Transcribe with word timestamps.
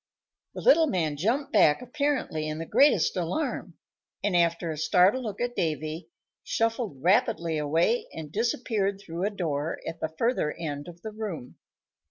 The 0.55 0.61
little 0.61 0.87
man 0.87 1.15
jumped 1.15 1.53
back 1.53 1.79
apparently 1.83 2.47
in 2.47 2.57
the 2.57 2.65
greatest 2.65 3.15
alarm, 3.15 3.75
and, 4.23 4.35
after 4.35 4.71
a 4.71 4.77
startled 4.79 5.23
look 5.23 5.39
at 5.39 5.55
Davy, 5.55 6.09
shuffled 6.43 7.03
rapidly 7.03 7.59
away 7.59 8.07
and 8.11 8.31
disappeared 8.31 8.99
through 8.99 9.25
a 9.25 9.29
door 9.29 9.77
at 9.87 9.99
the 9.99 10.09
further 10.17 10.53
end 10.53 10.87
of 10.87 11.03
the 11.03 11.11
room. 11.11 11.57